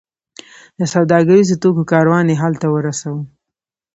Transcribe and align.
د 0.79 0.81
سوداګریزو 0.93 1.59
توکو 1.61 1.83
کاروان 1.91 2.25
یې 2.31 2.35
هلته 2.43 2.65
ورساوو. 2.69 3.23